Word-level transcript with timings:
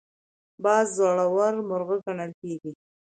باز 0.63 0.87
زړور 0.97 1.53
مرغه 1.69 1.95
ګڼل 2.05 2.31
کېږي 2.41 2.71